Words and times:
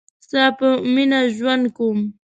ستا 0.25 0.43
په 0.57 0.67
میینه 0.93 1.19
ژوند 1.35 1.65
کوم 1.75 1.99